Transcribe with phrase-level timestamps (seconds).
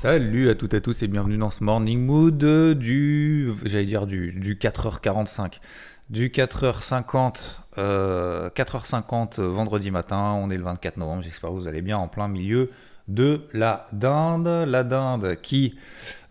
[0.00, 2.38] Salut à toutes et à tous et bienvenue dans ce Morning Mood
[2.78, 5.60] du, j'allais dire du, du 4h45,
[6.10, 11.82] du 4h50, euh, 4h50 vendredi matin, on est le 24 novembre, j'espère que vous allez
[11.82, 12.70] bien en plein milieu
[13.08, 15.78] de la dinde, la dinde qui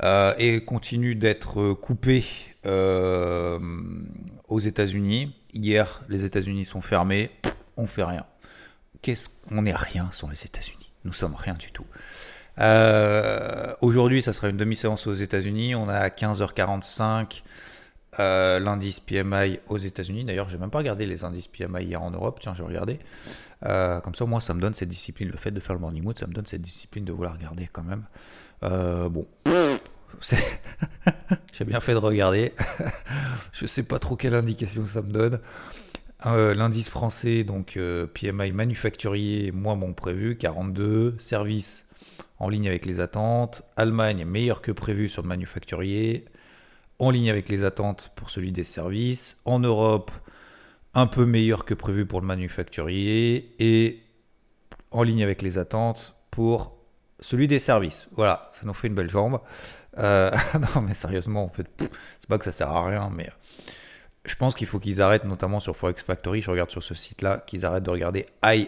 [0.03, 2.25] euh, continue d'être coupée
[2.65, 3.59] euh,
[4.47, 5.33] aux États-Unis.
[5.53, 7.31] Hier, les États-Unis sont fermés,
[7.77, 8.25] on fait rien.
[9.05, 10.91] Qu'est-ce on n'est rien sur les États-Unis.
[11.03, 11.85] Nous sommes rien du tout.
[12.57, 15.75] Euh, Aujourd'hui, ça sera une demi-séance aux États-Unis.
[15.75, 17.43] On est à 15h45.
[18.19, 20.23] Euh, l'indice PMI aux États-Unis.
[20.23, 22.39] D'ailleurs, j'ai même pas regardé les indices PMI hier en Europe.
[22.41, 22.97] Tiens, j'ai regardé.
[23.67, 25.29] Euh, comme ça, moi, ça me donne cette discipline.
[25.29, 27.69] Le fait de faire le morning mood, ça me donne cette discipline de vouloir regarder
[27.71, 28.05] quand même.
[28.63, 29.27] Euh, bon.
[31.53, 32.53] j'ai bien fait de regarder.
[33.53, 35.39] Je sais pas trop quelle indication ça me donne.
[36.25, 41.15] Euh, L'indice français, donc euh, PMI manufacturier, moins bon prévu, 42.
[41.19, 41.85] Service
[42.39, 43.63] en ligne avec les attentes.
[43.77, 46.25] Allemagne, meilleur que prévu sur le manufacturier.
[46.99, 49.41] En ligne avec les attentes pour celui des services.
[49.45, 50.11] En Europe,
[50.93, 53.53] un peu meilleur que prévu pour le manufacturier.
[53.59, 54.01] Et
[54.91, 56.77] en ligne avec les attentes pour
[57.19, 58.07] celui des services.
[58.15, 59.39] Voilà, ça nous fait une belle jambe.
[59.97, 60.31] Euh,
[60.75, 63.29] non, mais sérieusement, en fait, c'est pas que ça sert à rien, mais
[64.25, 67.43] je pense qu'il faut qu'ils arrêtent, notamment sur Forex Factory, je regarde sur ce site-là,
[67.45, 68.67] qu'ils arrêtent de regarder High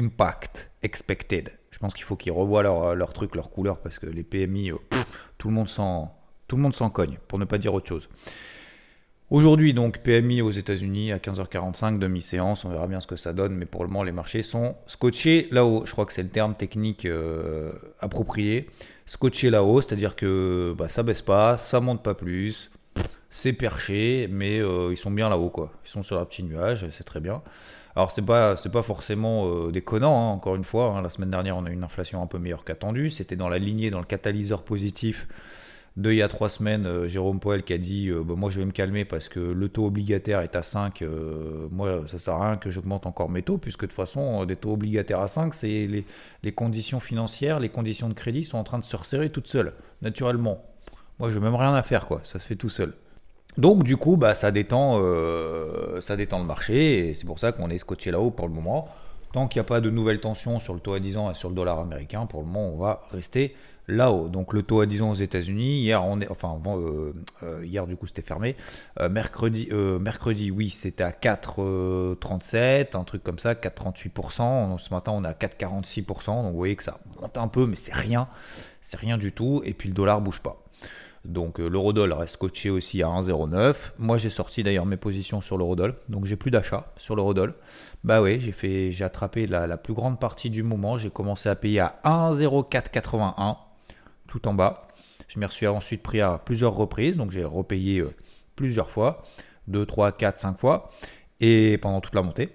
[0.00, 1.50] Impact Expected.
[1.70, 4.72] Je pense qu'il faut qu'ils revoient leur, leur truc, leur couleur, parce que les PMI,
[4.72, 4.76] euh,
[5.38, 6.14] tout le monde s'en
[6.46, 8.08] tout le monde s'en cogne, pour ne pas dire autre chose.
[9.30, 13.54] Aujourd'hui, donc, PMI aux États-Unis à 15h45, demi-séance, on verra bien ce que ça donne,
[13.54, 15.84] mais pour le moment, les marchés sont scotchés là-haut.
[15.86, 18.68] Je crois que c'est le terme technique euh, approprié.
[19.06, 22.70] Scotchés là-haut, c'est-à-dire que bah, ça baisse pas, ça monte pas plus,
[23.34, 25.72] c'est perché, mais euh, ils sont bien là-haut, quoi.
[25.84, 27.42] Ils sont sur leur petit nuage, c'est très bien.
[27.96, 30.86] Alors c'est pas pas forcément euh, déconnant, hein, encore une fois.
[30.96, 31.02] hein.
[31.02, 33.10] La semaine dernière, on a eu une inflation un peu meilleure qu'attendue.
[33.10, 35.28] C'était dans la lignée, dans le catalyseur positif
[35.96, 38.58] de il y a trois semaines, euh, Jérôme Poel qui a dit bah, moi je
[38.60, 42.34] vais me calmer parce que le taux obligataire est à 5, euh, moi ça sert
[42.34, 45.28] à rien que j'augmente encore mes taux, puisque de toute façon des taux obligataires à
[45.28, 46.04] 5, c'est les,
[46.42, 49.72] les conditions financières, les conditions de crédit sont en train de se resserrer toutes seules,
[50.02, 50.64] naturellement.
[51.20, 52.94] Moi je n'ai même rien à faire quoi, ça se fait tout seul.
[53.56, 57.52] Donc du coup bah, ça, détend, euh, ça détend le marché et c'est pour ça
[57.52, 58.88] qu'on est scotché là-haut pour le moment.
[59.32, 61.34] Tant qu'il n'y a pas de nouvelles tensions sur le taux à 10 ans et
[61.34, 63.54] sur le dollar américain, pour le moment on va rester
[63.88, 64.28] là-haut.
[64.28, 67.86] Donc le taux à 10 ans aux États-Unis, hier, on est, enfin, euh, euh, hier
[67.86, 68.56] du coup c'était fermé.
[69.00, 74.78] Euh, mercredi, euh, mercredi, oui, c'était à 4,37, un truc comme ça, 4,38%.
[74.78, 76.42] Ce matin, on est à 4,46%.
[76.42, 78.28] Donc vous voyez que ça monte un peu, mais c'est rien,
[78.82, 79.62] c'est rien du tout.
[79.64, 80.63] Et puis le dollar bouge pas.
[81.24, 83.92] Donc euh, l'eurodoll reste coaché aussi à 1,09.
[83.98, 87.54] Moi j'ai sorti d'ailleurs mes positions sur l'eurodoll, donc j'ai plus d'achat sur l'eurodoll.
[88.04, 90.98] Bah oui, j'ai fait, j'ai attrapé la, plus grande partie du moment.
[90.98, 93.56] J'ai commencé à payer à 1,0481
[94.28, 94.80] tout en bas.
[95.28, 98.12] Je m'y suis ensuite pris à plusieurs reprises, donc j'ai repayé euh,
[98.56, 99.22] plusieurs fois,
[99.68, 100.90] 2, 3, 4, 5 fois,
[101.40, 102.50] et pendant toute la montée.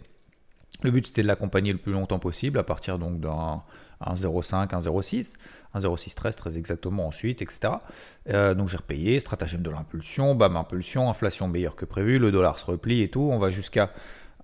[0.84, 3.64] Le but c'était de l'accompagner le plus longtemps possible, à partir donc d'un
[4.06, 5.34] 1,05, 1,06,
[5.76, 7.74] 1,0613 très exactement ensuite, etc.
[8.30, 12.58] Euh, donc j'ai repayé, stratagème de l'impulsion, bam impulsion, inflation meilleure que prévu, le dollar
[12.60, 13.92] se replie et tout, on va jusqu'à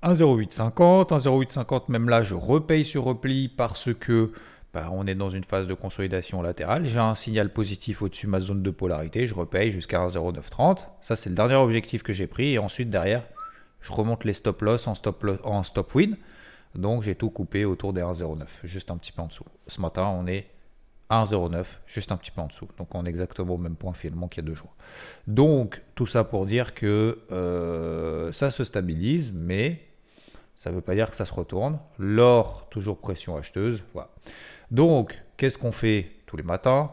[0.03, 4.31] 1,0850, 1,0850 même là je repaye sur repli parce que
[4.73, 8.31] bah, on est dans une phase de consolidation latérale, j'ai un signal positif au-dessus de
[8.31, 12.27] ma zone de polarité, je repaye jusqu'à 1,0930, ça c'est le dernier objectif que j'ai
[12.27, 13.23] pris et ensuite derrière
[13.81, 14.95] je remonte les stop, loss, en
[15.63, 16.17] stop win.
[16.75, 19.45] Donc j'ai tout coupé autour des 1,09, juste un petit peu en dessous.
[19.67, 20.47] Ce matin, on est
[21.09, 22.67] à 1,09, juste un petit peu en dessous.
[22.77, 24.75] Donc on est exactement au même point finalement qu'il y a deux jours.
[25.27, 29.81] Donc tout ça pour dire que euh, ça se stabilise, mais
[30.55, 31.79] ça ne veut pas dire que ça se retourne.
[31.99, 33.83] L'or, toujours pression acheteuse.
[33.93, 34.09] Voilà.
[34.71, 36.91] Donc qu'est-ce qu'on fait tous les matins?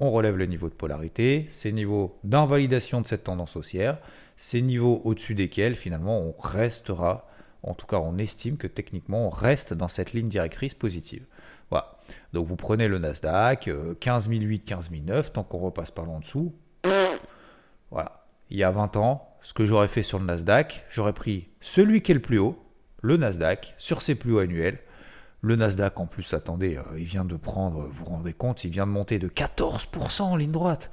[0.00, 3.98] On relève le niveau de polarité, ces niveaux d'invalidation de cette tendance haussière,
[4.36, 7.26] ces niveaux au-dessus desquels finalement on restera
[7.64, 11.24] En tout cas, on estime que techniquement, on reste dans cette ligne directrice positive.
[11.70, 11.96] Voilà.
[12.32, 13.70] Donc vous prenez le Nasdaq,
[14.00, 16.54] 15 008, 15 009, tant qu'on repasse par là en dessous.
[17.90, 18.26] Voilà.
[18.50, 22.02] Il y a 20 ans, ce que j'aurais fait sur le Nasdaq, j'aurais pris celui
[22.02, 22.62] qui est le plus haut,
[23.02, 24.78] le Nasdaq, sur ses plus hauts annuels.
[25.40, 28.70] Le Nasdaq, en plus, attendez, euh, il vient de prendre, vous vous rendez compte, il
[28.70, 30.90] vient de monter de 14% en ligne droite.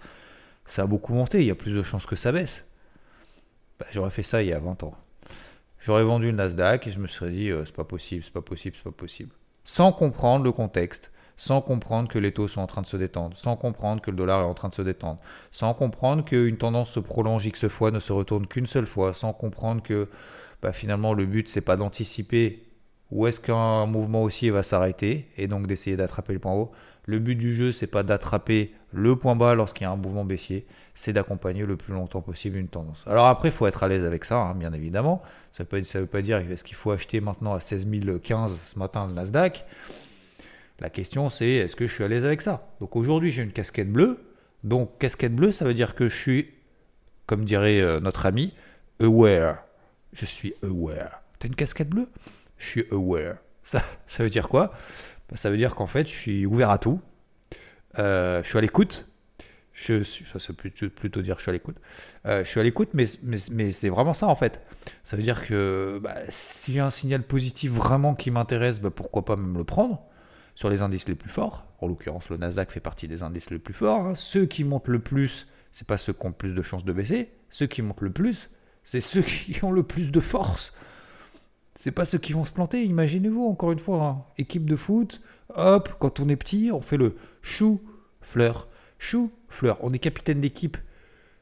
[0.65, 2.63] Ça a beaucoup monté, il y a plus de chances que ça baisse.
[3.79, 4.93] Bah, j'aurais fait ça il y a 20 ans.
[5.81, 8.41] J'aurais vendu le Nasdaq et je me serais dit, euh, c'est pas possible, c'est pas
[8.41, 9.31] possible, c'est pas possible.
[9.63, 13.35] Sans comprendre le contexte, sans comprendre que les taux sont en train de se détendre,
[13.35, 15.19] sans comprendre que le dollar est en train de se détendre,
[15.51, 19.33] sans comprendre qu'une tendance se prolonge X fois, ne se retourne qu'une seule fois, sans
[19.33, 20.07] comprendre que
[20.61, 22.63] bah, finalement le but c'est pas d'anticiper
[23.09, 26.71] où est-ce qu'un mouvement haussier va s'arrêter et donc d'essayer d'attraper le point haut.
[27.05, 30.25] Le but du jeu c'est pas d'attraper le point bas lorsqu'il y a un mouvement
[30.25, 30.65] baissier,
[30.95, 33.05] c'est d'accompagner le plus longtemps possible une tendance.
[33.07, 35.21] Alors après, il faut être à l'aise avec ça, hein, bien évidemment.
[35.53, 37.87] Ça ne veut pas dire est-ce qu'il faut acheter maintenant à 16
[38.21, 39.65] 015 ce matin le Nasdaq?
[40.79, 42.67] La question c'est est-ce que je suis à l'aise avec ça?
[42.79, 44.19] Donc aujourd'hui j'ai une casquette bleue.
[44.63, 46.49] Donc casquette bleue ça veut dire que je suis,
[47.27, 48.53] comme dirait euh, notre ami,
[48.99, 49.63] aware.
[50.13, 51.21] Je suis aware.
[51.39, 52.07] T'as une casquette bleue?
[52.57, 53.35] Je suis aware.
[53.63, 54.73] Ça, ça veut dire quoi?
[55.29, 56.99] Bah, Ça veut dire qu'en fait je suis ouvert à tout.
[57.99, 59.07] Euh, je suis à l'écoute.
[59.73, 61.77] Je suis, ça, c'est plutôt, dire je suis à l'écoute.
[62.25, 64.61] Euh, je suis à l'écoute, mais, mais, mais, c'est vraiment ça en fait.
[65.03, 68.91] Ça veut dire que bah, s'il y a un signal positif vraiment qui m'intéresse, bah,
[68.91, 70.03] pourquoi pas même le prendre
[70.55, 71.65] sur les indices les plus forts.
[71.79, 74.05] En l'occurrence, le Nasdaq fait partie des indices les plus forts.
[74.05, 74.15] Hein.
[74.15, 76.93] Ceux qui montent le plus, c'est pas ceux qui ont le plus de chances de
[76.93, 77.31] baisser.
[77.49, 78.49] Ceux qui montent le plus,
[78.83, 80.73] c'est ceux qui ont le plus de force.
[81.75, 82.83] C'est pas ceux qui vont se planter.
[82.83, 84.23] Imaginez-vous, encore une fois, hein.
[84.37, 85.21] équipe de foot,
[85.55, 87.81] hop, quand on est petit, on fait le chou,
[88.21, 88.67] fleur,
[88.99, 89.77] chou, fleur.
[89.81, 90.77] On est capitaine d'équipe.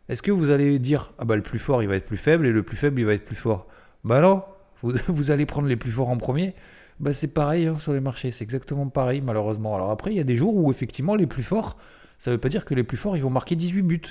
[0.08, 2.48] Est-ce que vous allez dire, ah bah le plus fort il va être plus faible
[2.48, 3.68] et le plus faible il va être plus fort?
[4.04, 4.44] Bah non,
[4.82, 6.56] vous, allez prendre les plus forts en premier
[7.00, 9.74] bah, c'est pareil hein, sur les marchés, c'est exactement pareil malheureusement.
[9.74, 11.78] Alors après, il y a des jours où effectivement les plus forts,
[12.18, 14.02] ça ne veut pas dire que les plus forts ils vont marquer 18 buts.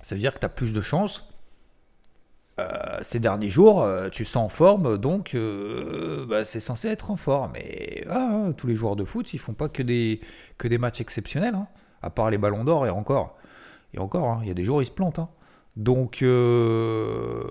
[0.00, 1.29] Ça veut dire que tu as plus de chances.
[2.60, 7.10] Euh, ces derniers jours, euh, tu sens en forme, donc euh, bah, c'est censé être
[7.10, 7.52] en forme.
[7.54, 10.20] Mais hein, tous les joueurs de foot, ils font pas que des,
[10.58, 11.66] que des matchs exceptionnels, hein.
[12.02, 13.36] à part les ballons d'or et encore.
[13.94, 15.20] Et encore, il y a des jours ils se plantent.
[15.76, 17.44] Donc, euh,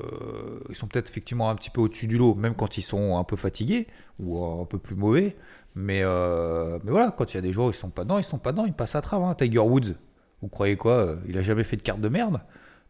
[0.70, 3.24] ils sont peut-être effectivement un petit peu au-dessus du lot, même quand ils sont un
[3.24, 3.88] peu fatigués
[4.20, 5.36] ou un peu plus mauvais.
[5.76, 8.38] Mais, voilà, quand il y a des jours où ils sont pas dedans, ils sont
[8.38, 9.28] pas dedans, ils passent à travers.
[9.28, 9.36] Hein.
[9.36, 9.96] Tiger Woods,
[10.42, 12.42] vous croyez quoi Il a jamais fait de carte de merde?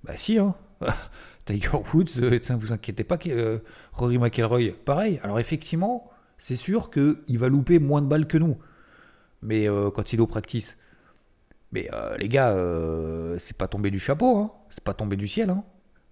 [0.03, 0.55] Bah si, hein.
[1.45, 3.17] Tiger Woods, ne vous inquiétez pas,
[3.93, 5.19] Rory McIlroy, pareil.
[5.23, 8.57] Alors effectivement, c'est sûr qu'il va louper moins de balles que nous.
[9.41, 10.77] Mais quand il est au practice,
[11.71, 14.51] mais euh, les gars, euh, c'est pas tombé du chapeau, hein.
[14.69, 15.49] c'est pas tombé du ciel.
[15.49, 15.63] Hein.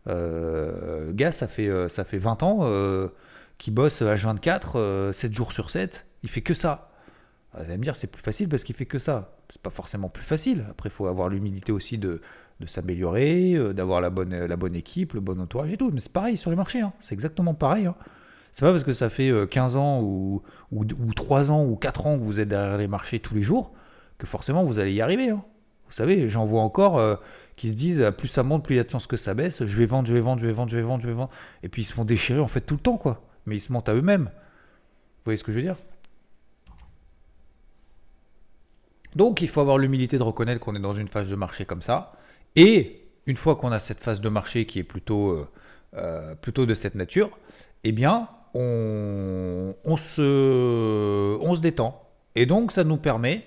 [0.07, 3.09] Euh, gars, ça fait, ça fait 20 ans
[3.57, 6.91] qu'il bosse H24, 7 jours sur 7, il fait que ça.
[7.53, 9.35] Vous allez me dire, c'est plus facile parce qu'il fait que ça.
[9.49, 10.65] C'est pas forcément plus facile.
[10.69, 12.21] Après, il faut avoir l'humilité aussi de,
[12.59, 15.91] de s'améliorer, d'avoir la bonne, la bonne équipe, le bon entourage et tout.
[15.93, 16.93] Mais c'est pareil sur les marchés, hein.
[16.99, 17.85] c'est exactement pareil.
[17.85, 17.95] Hein.
[18.51, 22.07] C'est pas parce que ça fait 15 ans ou, ou, ou, 3 ans ou 4
[22.07, 23.71] ans que vous êtes derrière les marchés tous les jours
[24.17, 25.29] que forcément vous allez y arriver.
[25.29, 25.43] Hein.
[25.87, 27.15] Vous savez, j'en vois encore euh,
[27.55, 29.65] qui se disent plus ça monte, plus il y a de chances que ça baisse.
[29.65, 31.31] Je vais vendre, je vais vendre, je vais vendre, je vais vendre, je vais vendre.
[31.63, 33.21] Et puis ils se font déchirer en fait tout le temps, quoi.
[33.45, 34.25] Mais ils se mentent à eux-mêmes.
[34.25, 35.77] Vous voyez ce que je veux dire?
[39.15, 41.81] Donc il faut avoir l'humilité de reconnaître qu'on est dans une phase de marché comme
[41.81, 42.16] ça.
[42.57, 45.47] Et une fois qu'on a cette phase de marché qui est plutôt, euh,
[45.95, 47.29] euh, plutôt de cette nature,
[47.83, 52.03] eh bien, on, on, se, on se détend.
[52.35, 53.43] Et donc ça nous permet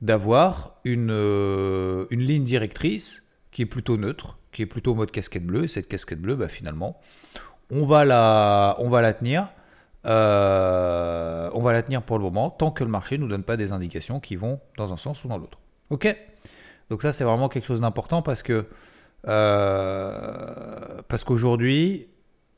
[0.00, 5.44] d'avoir une, euh, une ligne directrice qui est plutôt neutre, qui est plutôt mode casquette
[5.44, 5.64] bleue.
[5.64, 6.98] Et cette casquette bleue, bah, finalement,
[7.70, 9.48] on va la, on va la tenir.
[10.02, 13.58] On va la tenir pour le moment tant que le marché ne nous donne pas
[13.58, 15.58] des indications qui vont dans un sens ou dans l'autre.
[15.90, 16.16] Ok?
[16.90, 18.66] Donc ça c'est vraiment quelque chose d'important parce que
[19.28, 22.08] euh, parce qu'aujourd'hui,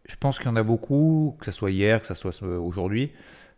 [0.06, 3.12] je pense qu'il y en a beaucoup, que ce soit hier, que ce soit aujourd'hui,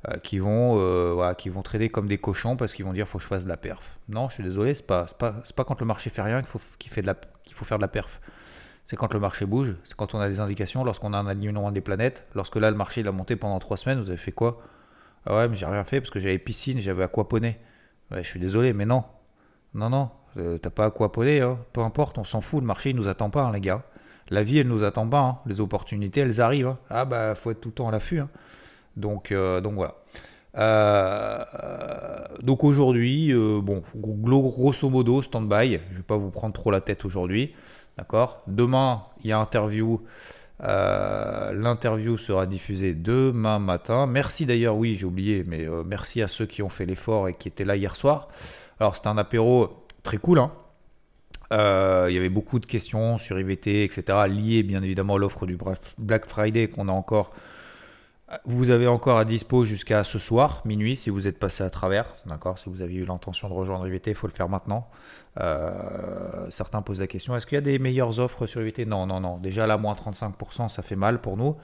[0.08, 3.18] euh, qui vont euh, qui vont trader comme des cochons parce qu'ils vont dire faut
[3.18, 3.98] que je fasse de la perf.
[4.08, 6.60] Non, je suis désolé, c'est pas pas, pas quand le marché fait rien qu'il faut
[6.78, 6.90] qu'il
[7.54, 8.20] faut faire de la perf.
[8.86, 11.72] C'est quand le marché bouge, c'est quand on a des indications, lorsqu'on a un alignement
[11.72, 14.32] des planètes, lorsque là le marché il a monté pendant trois semaines, vous avez fait
[14.32, 14.60] quoi?
[15.26, 17.58] Ah ouais, mais j'ai rien fait parce que j'avais piscine, j'avais aquaponé.
[18.10, 19.04] Ouais, je suis désolé, mais non,
[19.72, 21.58] non non, euh, t'as pas aquaponé, hein.
[21.72, 23.82] peu importe, on s'en fout, le marché il nous attend pas, hein, les gars.
[24.30, 25.38] La vie elle nous attend pas, hein.
[25.46, 26.68] les opportunités elles arrivent.
[26.68, 26.78] Hein.
[26.90, 28.22] Ah bah faut être tout le temps à l'affût.
[28.96, 29.96] Donc, euh, donc voilà.
[30.56, 31.44] Euh,
[32.42, 35.72] donc aujourd'hui, bon, grosso modo, stand-by.
[35.72, 37.54] Je ne vais pas vous prendre trop la tête aujourd'hui.
[37.96, 40.00] D'accord Demain, il y a interview
[40.60, 44.06] L'interview sera diffusée demain matin.
[44.06, 47.48] Merci d'ailleurs, oui, j'ai oublié, mais merci à ceux qui ont fait l'effort et qui
[47.48, 48.28] étaient là hier soir.
[48.80, 50.52] Alors, c'était un apéro très cool, hein.
[51.52, 55.46] Euh, il y avait beaucoup de questions sur IVT, etc., liées bien évidemment à l'offre
[55.46, 55.58] du
[55.98, 57.30] Black Friday qu'on a encore.
[58.46, 62.06] Vous avez encore à dispo jusqu'à ce soir, minuit, si vous êtes passé à travers.
[62.26, 62.58] D'accord?
[62.58, 64.88] Si vous aviez eu l'intention de rejoindre IVT, il faut le faire maintenant.
[65.40, 69.06] Euh, certains posent la question est-ce qu'il y a des meilleures offres sur IVT Non,
[69.06, 69.38] non, non.
[69.38, 71.56] Déjà, là, moins 35%, ça fait mal pour nous.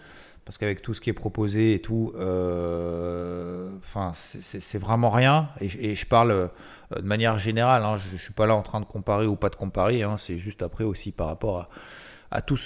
[0.51, 5.49] Parce qu'avec tout ce qui est proposé et tout, euh, enfin, c'est vraiment rien.
[5.61, 6.49] Et, je parle euh,
[6.97, 9.49] de manière générale, hein, je ne suis pas là en train de comparer ou pas
[9.49, 11.69] de comparer, hein, c'est juste après aussi par rapport
[12.33, 12.59] à, tout,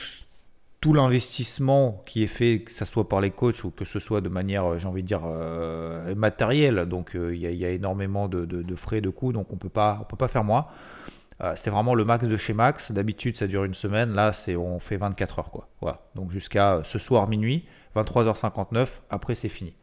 [0.95, 4.31] l'investissement qui est fait, que ce soit par les coachs ou que ce soit de
[4.31, 5.21] manière, euh, j'ai envie de dire,
[6.17, 6.87] matérielle.
[6.87, 10.45] Donc il y, a énormément de, frais, de coûts, donc on ne peut pas faire
[10.45, 10.69] moins.
[11.57, 12.93] C'est vraiment le max de chez Max.
[12.93, 14.15] D'habitude, ça dure une semaine.
[14.15, 15.51] Là, c'est on fait 24 heures.
[15.51, 15.69] Quoi.
[15.81, 16.01] Voilà.
[16.15, 18.89] Donc jusqu'à ce soir minuit, 23h59.
[19.11, 19.75] Après, c'est fini.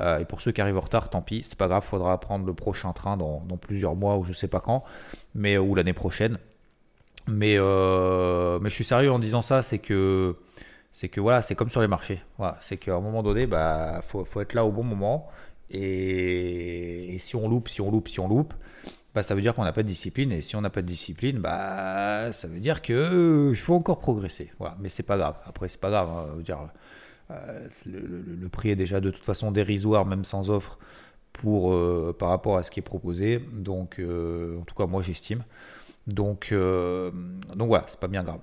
[0.00, 2.46] Euh, et pour ceux qui arrivent en retard, tant pis, c'est pas grave, faudra prendre
[2.46, 4.84] le prochain train dans, plusieurs mois ou je sais pas quand,
[5.34, 6.38] mais ou l'année prochaine.
[7.26, 10.36] Mais, euh, mais je suis sérieux en disant ça, c'est que
[10.92, 12.22] c'est que voilà, c'est comme sur les marchés.
[12.38, 15.28] Voilà, c'est qu'à un moment donné, bah faut, faut, être là au bon moment.
[15.70, 18.54] Et, si on loupe, si on loupe, si on loupe,
[19.14, 20.32] bah, ça veut dire qu'on n'a pas de discipline.
[20.32, 23.98] Et si on n'a pas de discipline, bah ça veut dire que il faut encore
[23.98, 24.52] progresser.
[24.58, 25.36] Voilà, mais c'est pas grave.
[25.46, 26.08] Après, c'est pas grave.
[26.10, 26.58] Hein, dire,
[27.30, 30.78] euh, le, prix est déjà de toute façon dérisoire, même sans offre,
[31.32, 33.38] pour, euh, par rapport à ce qui est proposé.
[33.52, 35.44] Donc, euh, en tout cas, moi, j'estime.
[36.06, 38.40] Donc, donc voilà, c'est pas bien grave.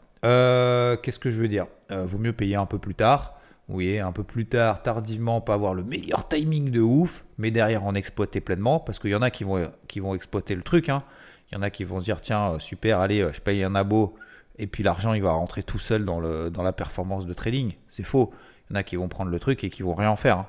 [1.01, 1.65] Qu'est-ce que je veux dire?
[1.89, 3.34] Vaut mieux payer un peu plus tard.
[3.67, 7.83] Oui, un peu plus tard, tardivement, pas avoir le meilleur timing de ouf, mais derrière
[7.83, 10.89] en exploiter pleinement, parce qu'il y en a qui vont, exploiter le truc.
[10.89, 11.03] Hein.
[11.51, 14.15] Il y en a qui vont dire, tiens, super, allez, je paye un abo,
[14.57, 17.73] et puis l'argent, il va rentrer tout seul dans, la performance de trading.
[17.89, 18.33] C'est faux.
[18.69, 20.39] Il y en a qui vont prendre le truc et qui vont rien faire.
[20.39, 20.47] Hein.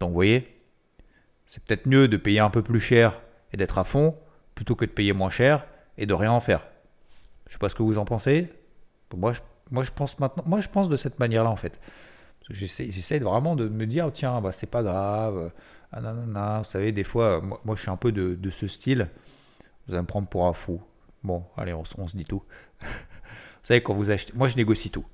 [0.00, 0.56] Donc vous voyez,
[1.46, 3.20] c'est peut-être mieux de payer un peu plus cher
[3.52, 4.16] et d'être à fond
[4.54, 5.66] plutôt que de payer moins cher
[5.98, 6.66] et de rien en faire.
[7.46, 8.52] Je sais pas ce que vous en pensez.
[9.14, 11.78] Moi, je, moi, je pense maintenant, moi, je pense de cette manière-là en fait.
[12.50, 15.50] J'essaie vraiment de me dire, tiens, bah, c'est pas grave.
[15.92, 19.08] Ah, vous savez, des fois, moi, je suis un peu de, ce style.
[19.86, 20.80] Vous allez me prendre pour un fou.
[21.22, 22.42] Bon, allez, on, on se dit tout.
[22.80, 22.86] vous
[23.62, 25.06] savez, quand vous achetez, moi, je négocie tout.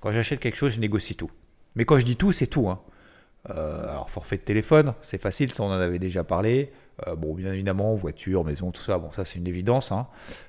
[0.00, 1.30] Quand j'achète quelque chose, je négocie tout.
[1.74, 2.68] Mais quand je dis tout, c'est tout.
[2.68, 2.80] Hein.
[3.50, 6.72] Euh, alors, forfait de téléphone, c'est facile, ça on en avait déjà parlé.
[7.06, 9.92] Euh, bon, bien évidemment, voiture, maison, tout ça, bon, ça c'est une évidence.
[9.92, 10.06] Hein.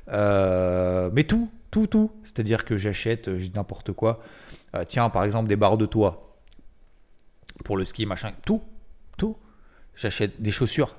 [0.10, 2.12] Euh, mais tout, tout, tout.
[2.24, 4.22] C'est-à-dire que j'achète n'importe quoi.
[4.88, 6.38] tiens, par exemple, des barres de toit
[7.66, 8.62] pour le ski, machin, tout,
[9.18, 9.36] tout.
[9.96, 10.96] J'achète des chaussures.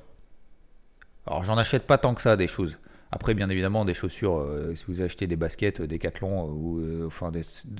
[1.27, 2.79] Alors, j'en achète pas tant que ça, des choses.
[3.11, 7.33] Après, bien évidemment, des chaussures, euh, si vous achetez des baskets, des euh, euh, enfin,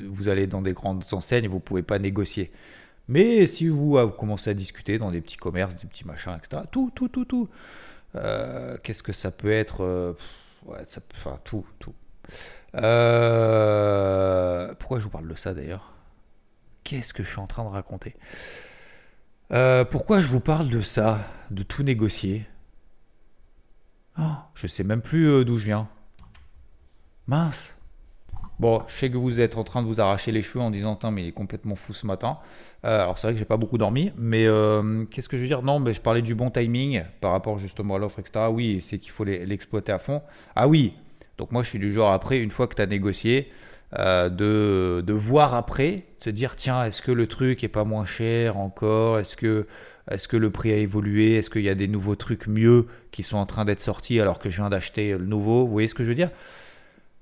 [0.07, 2.51] vous allez dans des grandes enseignes, vous ne pouvez pas négocier.
[3.09, 6.93] Mais si vous, commencez à discuter dans des petits commerces, des petits machins, etc., tout,
[6.95, 7.49] tout, tout, tout.
[8.83, 10.17] Qu'est-ce que ça peut être
[10.67, 11.95] ouais, ça, Enfin, tout, tout.
[14.79, 15.93] pourquoi je vous parle de ça d'ailleurs?
[16.85, 18.15] Qu'est-ce que je suis en train de raconter?
[19.49, 22.47] Pourquoi je vous parle de ça De tout négocier?
[24.21, 25.89] Oh, je sais même plus euh, d'où je viens.
[27.29, 27.78] Mince.
[28.61, 30.99] Bon, je sais que vous êtes en train de vous arracher les cheveux en disant
[31.13, 32.39] mais il est complètement fou ce matin.
[32.85, 35.49] Euh, alors, c'est vrai que j'ai pas beaucoup dormi, mais euh, qu'est-ce que je veux
[35.49, 35.63] dire?
[35.63, 38.47] Non, mais je parlais du bon timing par rapport justement à l'offre, etc.
[38.51, 40.23] Oui, c'est qu'il faut l'exploiter à fond.
[40.57, 40.95] Ah oui,
[41.37, 43.53] donc moi je suis du genre après, une fois que tu as négocié,
[43.97, 48.59] de, de, voir après, se dire Tiens, est-ce que le truc est pas moins cher
[48.59, 49.19] encore?
[49.19, 49.67] Est-ce que
[50.11, 51.37] est-ce que le prix a évolué?
[51.37, 54.39] Est-ce qu'il y a des nouveaux trucs mieux qui sont en train d'être sortis alors
[54.39, 55.65] que je viens d'acheter le nouveau?
[55.65, 56.31] Vous voyez ce que je veux dire?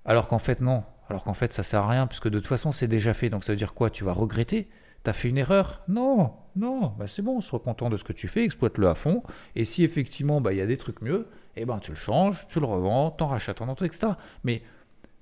[0.05, 0.85] Alors qu'en fait, non.
[1.09, 3.31] Alors qu'en fait, ça sert à rien, puisque de toute façon, c'est déjà fait.
[3.31, 3.91] Donc ça veut dire quoi?
[3.91, 4.69] Tu vas regretter?
[5.03, 5.83] T'as fait une erreur?
[5.87, 9.23] Non, non, bah c'est bon, sois content de ce que tu fais, exploite-le à fond.
[9.55, 12.45] Et si effectivement, bah, il y a des trucs mieux, eh ben, tu le changes,
[12.49, 14.15] tu le revends, t'en rachètes un autre, etc.
[14.43, 14.63] Mais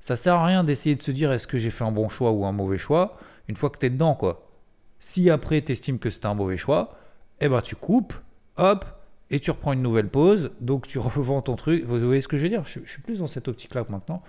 [0.01, 2.31] ça sert à rien d'essayer de se dire est-ce que j'ai fait un bon choix
[2.33, 4.51] ou un mauvais choix une fois que tu es dedans, quoi.
[5.01, 6.99] Si après tu estimes que c'était un mauvais choix,
[7.41, 8.15] eh ben tu coupes,
[8.57, 8.87] hop,
[9.31, 11.85] et tu reprends une nouvelle pause, donc tu revends ton truc.
[11.85, 12.65] Vous voyez ce que je veux dire?
[12.65, 14.23] Je, suis plus dans cette optique-là maintenant.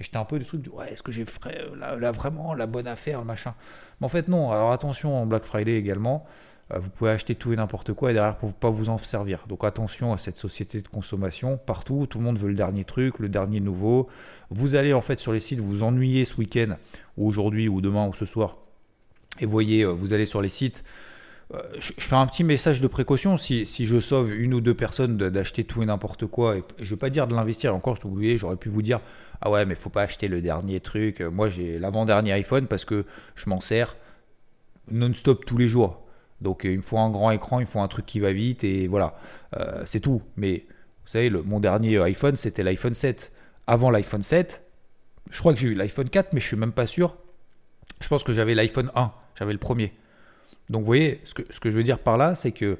[0.00, 2.66] Et j'étais un peu du truc du ouais, est-ce que j'ai fait là, vraiment la
[2.66, 3.54] bonne affaire, le machin
[4.00, 4.50] Mais en fait, non.
[4.50, 6.24] Alors attention en Black Friday également.
[6.72, 9.44] Euh, vous pouvez acheter tout et n'importe quoi et derrière pour pas vous en servir.
[9.48, 11.56] Donc attention à cette société de consommation.
[11.56, 14.08] Partout, tout le monde veut le dernier truc, le dernier nouveau.
[14.50, 16.76] Vous allez en fait sur les sites, vous vous ennuyez ce week-end,
[17.16, 18.56] ou aujourd'hui, ou demain, ou ce soir.
[19.40, 20.84] Et voyez, euh, vous allez sur les sites,
[21.78, 23.38] je, fais un petit message de précaution.
[23.38, 26.84] Si, si je sauve une ou deux personnes d'acheter tout et n'importe quoi, et, je
[26.84, 29.00] ne veux pas dire de l'investir, encore, vous voulez, j'aurais pu vous dire
[29.40, 31.20] Ah ouais, mais faut pas acheter le dernier truc.
[31.20, 33.96] Moi, j'ai l'avant-dernier iPhone parce que je m'en sers
[34.90, 36.02] non-stop tous les jours.
[36.40, 38.62] Donc, il me faut un grand écran, il me faut un truc qui va vite,
[38.64, 39.18] et voilà,
[39.86, 40.22] c'est tout.
[40.36, 40.66] Mais
[41.08, 43.32] vous savez, le, mon dernier iPhone, c'était l'iPhone 7.
[43.66, 44.62] Avant l'iPhone 7,
[45.30, 47.16] je crois que j'ai eu l'iPhone 4, mais je suis même pas sûr.
[48.00, 49.92] Je pense que j'avais l'iPhone 1, j'avais le premier.
[50.70, 52.78] Donc vous voyez, ce que, je veux dire par là, c'est que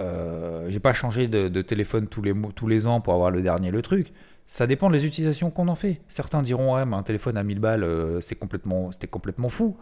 [0.00, 3.70] euh, j'ai pas changé de, téléphone tous les, tous les ans pour avoir le dernier
[3.70, 4.12] le truc.
[4.46, 6.00] Ça dépend des utilisations qu'on en fait.
[6.08, 9.76] Certains diront ouais, mais un téléphone à 1000 balles, euh, c'est complètement, c'était complètement fou.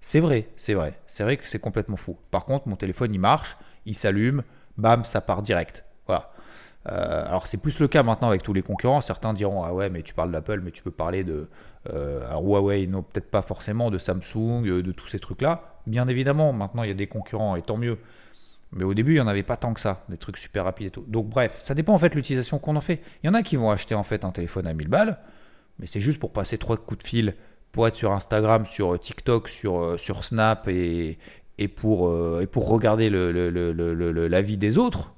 [0.00, 2.16] C'est vrai, c'est vrai, c'est vrai que c'est complètement fou.
[2.30, 3.56] Par contre, mon téléphone il marche,
[3.86, 4.42] il s'allume,
[4.76, 5.84] bam, ça part direct.
[6.88, 9.00] Euh, alors c'est plus le cas maintenant avec tous les concurrents.
[9.00, 11.48] Certains diront ah ouais mais tu parles d'Apple mais tu peux parler de
[11.92, 15.76] euh, Huawei non peut-être pas forcément de Samsung euh, de tous ces trucs là.
[15.86, 17.98] Bien évidemment maintenant il y a des concurrents et tant mieux.
[18.72, 20.86] Mais au début il n'y en avait pas tant que ça des trucs super rapides
[20.86, 21.04] et tout.
[21.06, 23.02] Donc bref ça dépend en fait l'utilisation qu'on en fait.
[23.22, 25.18] Il y en a qui vont acheter en fait un téléphone à 1000 balles
[25.78, 27.34] mais c'est juste pour passer trois coups de fil
[27.72, 31.18] pour être sur Instagram, sur TikTok, sur, Snap et,
[31.58, 33.30] et, pour, et pour regarder le,
[34.26, 35.12] la vie des autres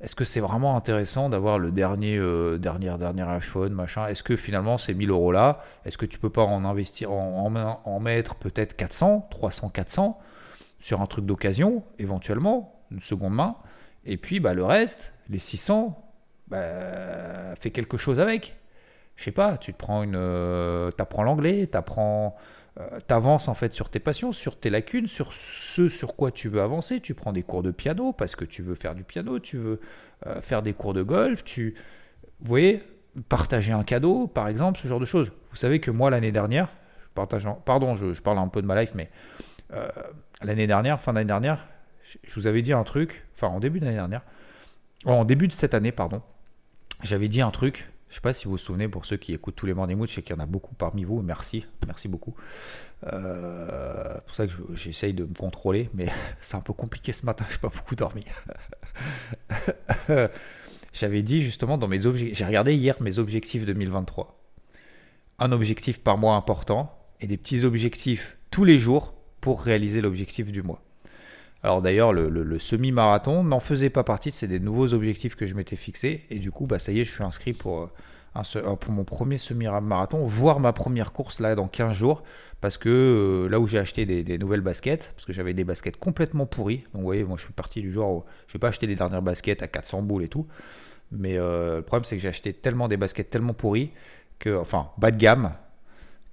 [0.00, 4.78] est-ce que c'est vraiment intéressant d'avoir le dernier, euh, dernier, dernier iPhone, Est-ce que finalement
[4.78, 9.26] ces 1000 euros là, est-ce que tu peux pas en investir, en, mettre peut-être 400,
[9.30, 10.18] 300, 400
[10.80, 13.56] sur un truc d'occasion, éventuellement, une seconde main,
[14.04, 16.00] et puis bah, le reste, les 600,
[16.46, 18.56] bah, fais quelque chose avec.
[19.16, 22.57] Je sais pas, tu te prends une, euh, apprends l'anglais, tu apprends euh,
[23.06, 26.60] t'avances en fait sur tes passions, sur tes lacunes, sur ce sur quoi tu veux
[26.60, 27.00] avancer.
[27.00, 29.80] Tu prends des cours de piano parce que tu veux faire du piano, tu veux
[30.26, 31.74] euh, faire des cours de golf, tu,
[32.40, 32.82] vous voyez,
[33.28, 35.32] partager un cadeau, par exemple, ce genre de choses.
[35.50, 36.68] Vous savez que moi l'année dernière,
[37.14, 39.10] pardon, je, parle un peu de ma life, mais
[39.72, 39.88] euh,
[40.42, 41.66] l'année dernière, fin d'année dernière,
[42.22, 44.22] je vous avais dit un truc, enfin en début d'année dernière,
[45.04, 46.22] en début de cette année, pardon,
[47.02, 49.34] j'avais dit un truc je ne sais pas si vous vous souvenez, pour ceux qui
[49.34, 51.20] écoutent tous les Morning je sais qu'il y en a beaucoup parmi vous.
[51.20, 52.34] Merci, merci beaucoup.
[53.06, 56.08] Euh, pour ça que j'essaye de me contrôler, mais
[56.40, 58.22] c'est un peu compliqué ce matin, je n'ai pas beaucoup dormi.
[60.94, 64.40] J'avais dit justement dans mes objectifs, j'ai regardé hier mes objectifs 2023.
[65.38, 70.50] Un objectif par mois important et des petits objectifs tous les jours pour réaliser l'objectif
[70.50, 70.82] du mois.
[71.62, 75.76] Alors d'ailleurs, le, semi-marathon n'en faisait pas partie, c'est des nouveaux objectifs que je m'étais
[75.76, 76.24] fixés.
[76.30, 77.82] Et du coup, bah, ça y est, je suis inscrit pour,
[78.36, 82.22] euh, euh, mon premier semi-marathon, voire ma première course là dans 15 jours.
[82.60, 85.96] Parce que euh, là où j'ai acheté des, nouvelles baskets, parce que j'avais des baskets
[85.96, 86.84] complètement pourries.
[86.92, 88.96] Donc vous voyez, moi je suis parti du genre où je vais pas acheter les
[88.96, 90.46] dernières baskets à 400 boules et tout.
[91.10, 93.92] Mais le problème c'est que j'ai acheté tellement des baskets tellement pourries,
[94.38, 95.52] que, enfin bas de gamme,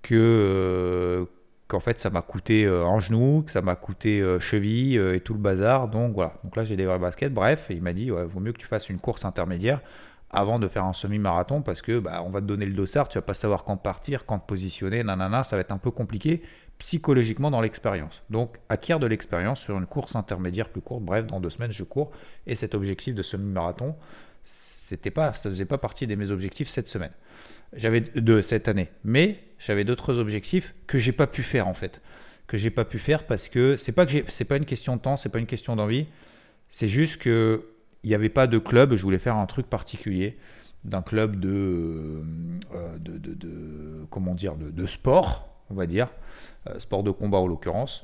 [0.01, 1.27] que
[1.67, 5.15] qu'en fait ça m'a coûté euh, en genou, que ça m'a coûté euh, cheville euh,
[5.15, 5.87] et tout le bazar.
[5.87, 7.33] Donc voilà, donc là j'ai des vrais baskets.
[7.33, 9.81] Bref, il m'a dit vaut mieux que tu fasses une course intermédiaire
[10.29, 13.17] avant de faire un semi-marathon parce que bah, on va te donner le dossard, tu
[13.17, 16.41] vas pas savoir quand partir, quand te positionner, nanana, ça va être un peu compliqué
[16.77, 18.21] psychologiquement dans l'expérience.
[18.29, 21.03] Donc acquiert de l'expérience sur une course intermédiaire plus courte.
[21.03, 22.11] Bref, dans deux semaines je cours
[22.47, 23.95] et cet objectif de semi-marathon,
[24.43, 27.11] c'était pas, ça faisait pas partie de mes objectifs cette semaine.
[27.75, 32.01] J'avais de cette année, mais j'avais d'autres objectifs que j'ai pas pu faire en fait,
[32.47, 35.01] que j'ai pas pu faire parce que c'est pas que c'est pas une question de
[35.01, 36.07] temps, c'est pas une question d'envie,
[36.69, 37.65] c'est juste que
[38.03, 38.95] il n'y avait pas de club.
[38.95, 40.37] Je voulais faire un truc particulier
[40.83, 42.21] d'un club de,
[42.75, 46.09] euh, de, de, comment dire de, sport, on va dire,
[46.69, 48.03] euh, sport de combat en l'occurrence.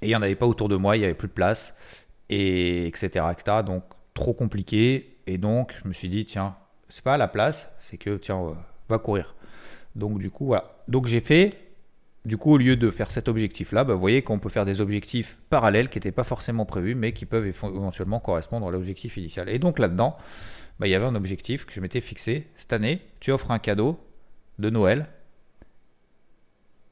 [0.00, 1.76] Et il n'y en avait pas autour de moi, il n'y avait plus de place,
[2.30, 3.58] et etc., etc.
[3.64, 5.18] Donc trop compliqué.
[5.26, 6.56] Et donc je me suis dit tiens,
[6.88, 8.54] c'est pas la place, c'est que tiens, euh,
[8.92, 9.34] va courir.
[9.94, 10.76] Donc du coup, voilà.
[10.88, 11.50] Donc j'ai fait,
[12.24, 14.80] du coup, au lieu de faire cet objectif-là, bah, vous voyez qu'on peut faire des
[14.80, 19.48] objectifs parallèles qui n'étaient pas forcément prévus, mais qui peuvent éventuellement correspondre à l'objectif initial.
[19.48, 20.16] Et donc là-dedans,
[20.78, 22.48] bah, il y avait un objectif que je m'étais fixé.
[22.56, 23.98] Cette année, tu offres un cadeau
[24.58, 25.06] de Noël.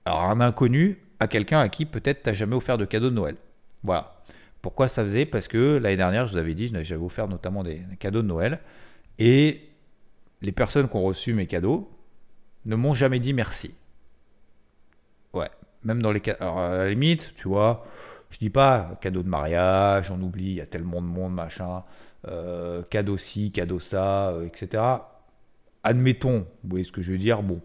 [0.05, 3.15] Alors un inconnu à quelqu'un à qui peut-être tu n'as jamais offert de cadeau de
[3.15, 3.37] Noël.
[3.83, 4.17] Voilà.
[4.63, 5.25] Pourquoi ça faisait?
[5.25, 8.61] Parce que l'année dernière, je vous avais dit, j'avais offert notamment des cadeaux de Noël.
[9.19, 9.70] Et
[10.43, 11.91] les personnes qui ont reçu mes cadeaux,
[12.65, 13.75] ne m'ont jamais dit merci.
[15.33, 15.51] Ouais,
[15.85, 16.37] même dans les cas.
[16.41, 17.87] Alors, à la limite, tu vois,
[18.31, 21.85] je dis pas cadeau de mariage, on oublie, il y a tellement de monde, machin,
[22.29, 24.83] euh, cadeau ci, cadeau ça, euh, etc.
[25.83, 27.61] Admettons, vous voyez ce que je veux dire, bon,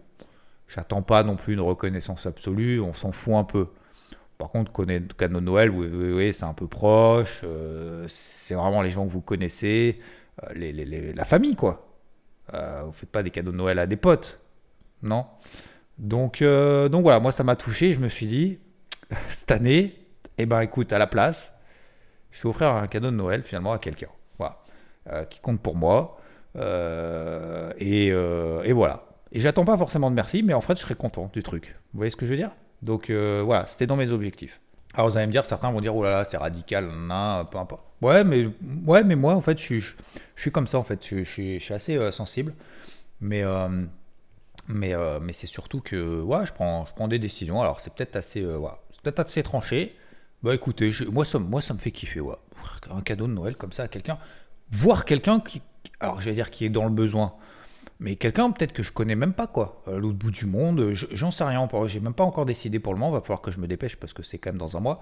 [0.68, 3.68] j'attends pas non plus une reconnaissance absolue, on s'en fout un peu.
[4.38, 4.70] Par contre,
[5.16, 9.12] cadeau de Noël, vous voyez, c'est un peu proche, euh, c'est vraiment les gens que
[9.12, 10.00] vous connaissez,
[10.54, 11.86] la famille, quoi.
[12.52, 14.40] Vous faites pas des cadeaux de Noël à des potes.
[15.02, 15.26] Non?
[15.98, 17.94] Donc, euh, donc voilà, moi ça m'a touché.
[17.94, 18.58] Je me suis dit,
[19.28, 19.98] cette année,
[20.38, 21.52] Eh ben écoute, à la place,
[22.30, 24.08] je vais offrir un cadeau de Noël finalement à quelqu'un.
[24.38, 24.58] Voilà.
[25.10, 26.18] Euh, qui compte pour moi.
[26.56, 29.04] Euh, et, euh, et, voilà.
[29.32, 31.76] Et j'attends pas forcément de merci, mais en fait, je serais content du truc.
[31.92, 32.52] Vous voyez ce que je veux dire?
[32.82, 34.60] Donc voilà, c'était dans mes objectifs.
[34.96, 37.58] Alors vous allez me dire, certains vont dire, oh là là, c'est radical, non, peu
[37.58, 37.82] importe.
[38.00, 38.48] Ouais, mais,
[38.86, 39.94] ouais, mais moi, en fait, je suis, je,
[40.36, 41.06] suis comme ça, en fait.
[41.06, 42.54] Je, je, je suis assez sensible.
[43.20, 43.44] Mais,
[44.68, 47.60] mais, mais c'est surtout que ouais, je, prends, je prends des décisions.
[47.60, 49.96] Alors c'est peut-être assez, voilà, peut-être assez tranché.
[50.42, 52.36] Bah écoutez, moi, ça, moi ça me fait kiffer, ouais.
[52.90, 54.18] Un cadeau de Noël comme ça à quelqu'un.
[54.70, 55.62] Voir quelqu'un qui,
[56.00, 57.34] alors j'allais dire qui est dans le besoin,
[58.00, 61.30] mais quelqu'un peut-être que je connais même pas quoi, à l'autre bout du monde, j'en
[61.30, 63.66] sais rien, j'ai même pas encore décidé pour le moment, va falloir que je me
[63.66, 65.00] dépêche parce que c'est quand même dans un mois,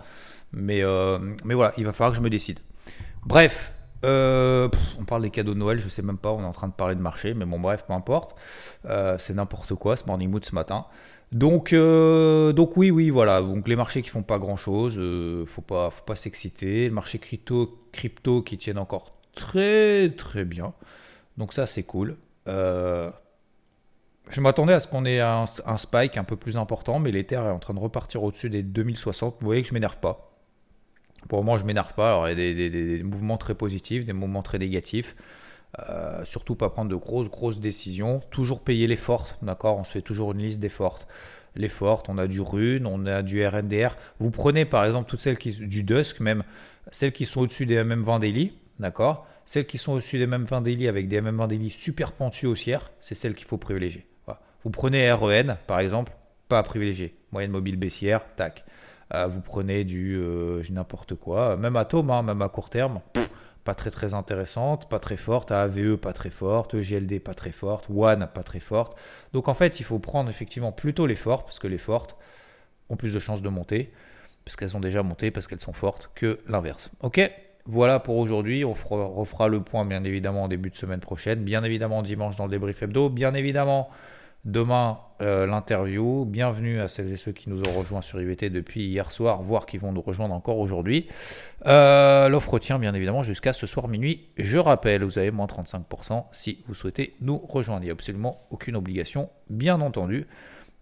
[0.52, 2.61] mais, euh, voilà, il va falloir que je me décide.
[3.24, 3.72] Bref,
[4.04, 6.68] euh, on parle des cadeaux de Noël, je sais même pas, on est en train
[6.68, 8.37] de parler de marché, mais bon bref, peu importe,
[8.87, 10.87] euh, c'est n'importe quoi ce morning mood ce matin.
[11.33, 13.42] Donc, euh, donc oui, oui, voilà.
[13.42, 16.88] Donc les marchés qui font pas grand chose, euh, faut pas, faut pas s'exciter.
[16.88, 20.74] Le marché crypto, crypto qui tiennent encore très très bien.
[21.37, 22.16] Donc ça c'est cool.
[22.48, 23.11] Euh,
[24.30, 27.50] je m'attendais à ce qu'on ait un, spike un peu plus important, mais l'Ether est
[27.50, 29.37] en train de repartir au-dessus des 2060.
[29.40, 30.30] Vous voyez que je m'énerve pas.
[31.28, 32.11] Pour moment, je m'énerve pas.
[32.11, 35.14] Alors, il y a des, mouvements très positifs, des mouvements très négatifs.
[35.88, 38.20] Euh, surtout pas prendre de grosses, grosses décisions.
[38.30, 39.78] Toujours payer les fortes, d'accord?
[39.78, 41.07] On se fait toujours une liste des fortes.
[41.57, 43.96] Les fortes, on a du Rune, on a du RNDR.
[44.18, 46.44] Vous prenez par exemple toutes celles qui du Dusk, même
[46.90, 49.26] celles qui sont au-dessus des MM20 daily, d'accord?
[49.46, 53.14] Celles qui sont au-dessus des MM20 daily avec des MM20 daily super pentues haussières, c'est
[53.14, 54.07] celles qu'il faut privilégier.
[54.64, 56.12] Vous prenez REN par exemple,
[56.48, 57.14] pas à privilégier.
[57.33, 58.64] Moyenne mobile baissière, tac.
[59.12, 63.00] Euh, vous prenez du euh, n'importe quoi, même Atom, hein, même à court terme
[63.64, 67.87] pas très très intéressante, pas très forte, AVE pas très forte, GLD pas très forte,
[67.90, 68.96] One pas très forte.
[69.33, 72.14] Donc en fait, il faut prendre effectivement plutôt les fortes, parce que les fortes
[72.90, 73.92] ont plus de chances de monter,
[74.44, 76.90] parce qu'elles ont déjà monté, parce qu'elles sont fortes, que l'inverse.
[77.00, 77.20] Ok?
[77.66, 81.64] Voilà pour aujourd'hui, on refera le point bien évidemment en début de semaine prochaine, bien
[81.64, 83.90] évidemment dimanche dans le débrief hebdo, bien évidemment
[84.44, 86.27] Demain, euh, l'interview.
[86.27, 89.64] Bienvenue à celles et ceux qui nous ont rejoints sur IVT depuis hier soir, voire
[89.64, 91.09] qui vont nous rejoindre encore aujourd'hui.
[91.64, 94.29] Euh, l'offre tient bien évidemment jusqu'à ce soir minuit.
[94.37, 97.81] Je rappelle, vous avez moins 35% si vous souhaitez nous rejoindre.
[97.81, 100.27] Il n'y a absolument aucune obligation, bien entendu.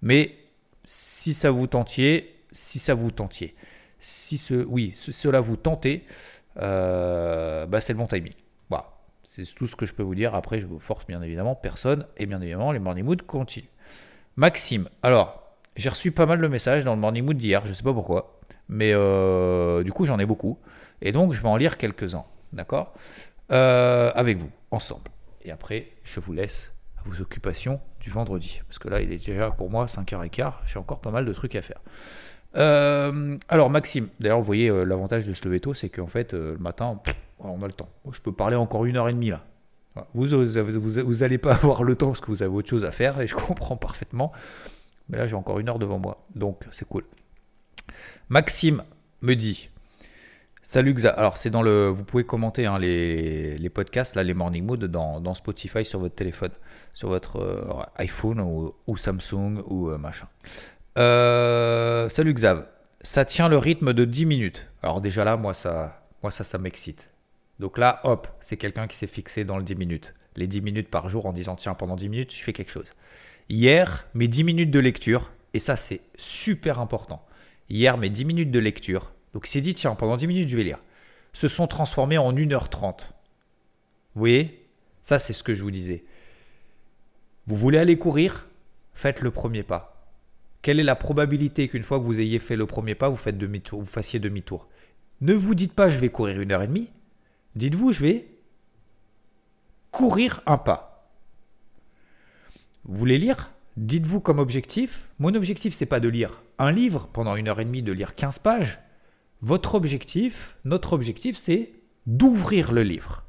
[0.01, 0.35] Mais
[0.85, 3.55] si ça vous tentiez, si ça vous tentiez,
[4.01, 6.03] si ce, oui, cela vous tentait,
[6.61, 8.35] euh, bah c'est le bon timing.
[9.35, 10.35] C'est tout ce que je peux vous dire.
[10.35, 12.07] Après, je vous force bien évidemment personne.
[12.19, 13.65] Et bien évidemment, les morning mood continuent.
[14.37, 17.83] Maxime, alors, j'ai reçu pas mal de messages dans le morning mood d'hier, je sais
[17.83, 18.39] pas pourquoi.
[18.69, 20.59] Mais euh, du coup, j'en ai beaucoup.
[21.01, 22.27] Et donc, je vais en lire quelques-uns.
[22.53, 22.93] D'accord?
[23.53, 25.11] Euh, Avec vous, ensemble.
[25.47, 28.61] Et après, je vous laisse à vos occupations du vendredi.
[28.69, 30.53] Parce que là, il est déjà pour moi 5h15.
[30.67, 31.81] J'ai encore pas mal de trucs à faire.
[32.57, 36.59] Euh, alors Maxime, d'ailleurs vous voyez l'avantage de se lever tôt, c'est qu'en fait le
[36.59, 37.01] matin,
[37.39, 37.89] on a le temps.
[38.11, 39.45] Je peux parler encore une heure et demie là.
[40.15, 43.21] Vous, vous, allez pas avoir le temps parce que vous avez autre chose à faire
[43.21, 44.33] et je comprends parfaitement.
[45.09, 47.05] Mais là, j'ai encore une heure devant moi, donc c'est cool.
[48.29, 48.83] Maxime
[49.21, 49.69] me dit
[50.65, 51.11] Salut Xa.
[51.11, 51.89] Alors, c'est dans le.
[51.89, 56.53] Vous pouvez commenter hein, les, podcasts, là, les Morning Mood dans, Spotify sur votre téléphone,
[56.95, 60.29] sur votre euh, iPhone ou, Samsung ou euh, machin.
[60.99, 62.67] Euh, salut Xav.
[63.01, 64.69] Ça tient le rythme de 10 minutes.
[64.83, 67.09] Alors, déjà là, moi, ça, moi, ça, ça m'excite.
[67.59, 70.15] Donc là, hop, c'est quelqu'un qui s'est fixé dans le 10 minutes.
[70.37, 72.93] Les 10 minutes par jour en disant tiens, pendant 10 minutes, je fais quelque chose.
[73.49, 77.25] Hier, mes 10 minutes de lecture, et ça c'est super important.
[77.69, 80.57] Hier, mes 10 minutes de lecture, donc il s'est dit tiens, pendant 10 minutes, je
[80.57, 80.79] vais lire,
[81.33, 83.01] se sont transformées en 1h30.
[84.15, 84.67] Vous voyez?
[85.03, 86.05] Ça, c'est ce que je vous disais.
[87.47, 88.49] Vous voulez aller courir?
[88.95, 89.92] Faites le premier pas.
[90.63, 94.21] Quelle est la probabilité qu'une fois que vous ayez fait le premier pas, vous, fassiez
[94.21, 94.69] demi-tour?
[95.21, 96.91] Ne vous dites pas je vais courir une heure et demie.
[97.57, 98.29] Dites-vous, je vais
[99.91, 101.11] courir un pas.
[102.85, 103.51] Vous voulez lire?
[103.77, 107.65] Dites-vous comme objectif, mon objectif c'est pas de lire un livre pendant une heure et
[107.65, 108.81] demie, de lire 15 pages.
[109.41, 111.73] Votre objectif, notre objectif c'est
[112.07, 113.25] d'ouvrir le livre.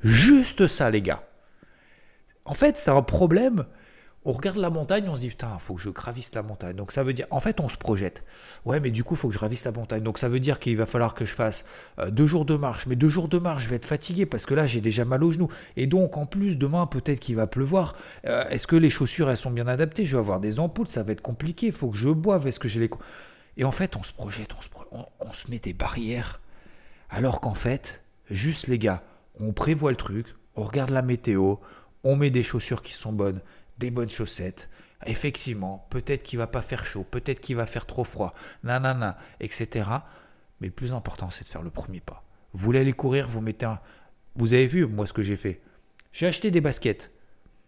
[0.00, 1.26] Juste ça les gars.
[2.44, 3.64] En fait c'est un problème
[4.26, 6.74] on regarde la montagne, on se dit putain, faut que je gravisse la montagne.
[6.74, 8.24] Donc ça veut dire, en fait, on se projette.
[8.64, 10.02] Ouais, mais du coup, faut que je gravisse la montagne.
[10.02, 11.66] Donc ça veut dire qu'il va falloir que je fasse
[11.98, 12.86] euh, deux jours de marche.
[12.86, 15.22] Mais deux jours de marche, je vais être fatigué parce que là, j'ai déjà mal
[15.22, 15.48] aux genoux.
[15.76, 17.96] Et donc, en plus, demain, peut-être qu'il va pleuvoir.
[18.26, 20.06] Euh, est-ce que les chaussures, elles sont bien adaptées?
[20.06, 21.70] Je vais avoir des ampoules, ça va être compliqué.
[21.70, 22.46] Faut que je boive.
[22.46, 22.90] Est-ce que j'ai les.
[23.56, 24.50] Et en fait, on se projette,
[25.20, 26.40] on se met des barrières.
[27.10, 29.02] Alors qu'en fait, juste les gars,
[29.38, 31.56] on prévoit le truc, on regarde la météo,
[32.02, 33.40] on met des chaussures qui sont bonnes
[33.78, 34.68] des bonnes chaussettes,
[35.06, 39.90] Effectivement, peut-être qu'il va pas faire chaud, peut-être qu'il va faire trop froid, nanana, etc.
[40.60, 42.24] Mais le plus important, c'est de faire le premier pas.
[42.52, 43.80] Vous voulez aller courir, vous mettez un.
[44.36, 45.60] Vous avez vu, moi, ce que j'ai fait
[46.12, 47.12] J'ai acheté des baskets.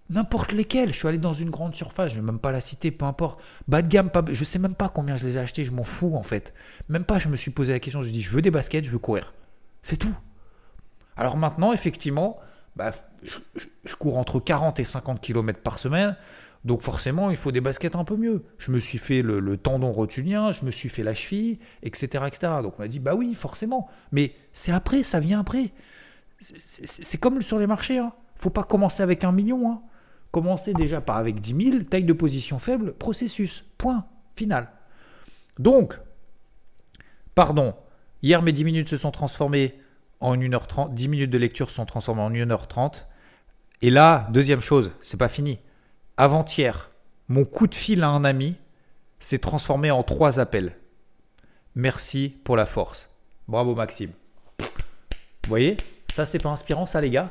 [0.09, 0.93] N'importe lesquelles.
[0.93, 3.05] Je suis allé dans une grande surface, je ne vais même pas la citer, peu
[3.05, 3.43] importe.
[3.69, 6.15] Bas de gamme, je sais même pas combien je les ai achetés, je m'en fous
[6.15, 6.55] en fait.
[6.89, 8.91] Même pas, je me suis posé la question, je dis, je veux des baskets, je
[8.91, 9.35] veux courir.
[9.83, 10.15] C'est tout.
[11.17, 12.39] Alors maintenant, effectivement,
[12.77, 12.93] bah,
[13.27, 16.17] je, cours entre 40 et 50 km par semaine.
[16.65, 18.45] Donc forcément, il faut des baskets un peu mieux.
[18.59, 22.55] Je me suis fait le, tendon rotulien, je me suis fait la cheville, etc., etc.
[22.63, 23.89] Donc on m'a dit, bah oui, forcément.
[24.11, 25.71] Mais c'est après, ça vient après.
[26.39, 27.99] C'est comme sur les marchés.
[27.99, 28.13] Hein.
[28.37, 29.71] faut pas commencer avec un million.
[29.71, 29.83] Hein.
[30.33, 33.65] Commencez déjà par avec 10 000, taille de position faible, processus.
[33.79, 34.05] Point.
[34.35, 34.69] Final.
[35.59, 35.99] Donc,
[37.35, 37.75] pardon,
[38.23, 39.81] hier mes 10 minutes se sont transformées
[40.21, 43.07] en 1h30, 10 minutes de lecture se sont transformées en 1h30.
[43.83, 45.59] Et là, deuxième chose, c'est pas fini.
[46.17, 46.91] Avant-hier,
[47.29, 48.57] mon coup de fil à un ami
[49.21, 50.77] s'est transformé en trois appels.
[51.75, 53.11] Merci pour la force.
[53.49, 54.13] Bravo Maxime.
[54.59, 55.77] Vous voyez
[56.13, 57.31] Ça, c'est pas inspirant, ça, les gars